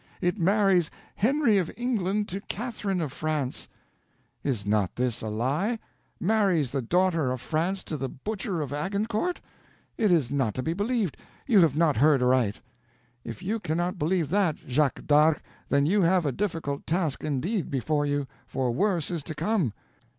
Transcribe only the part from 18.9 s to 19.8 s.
is to come.